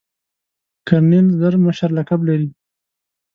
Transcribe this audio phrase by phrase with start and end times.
[0.87, 2.49] کرنیل زر مشر لقب لري.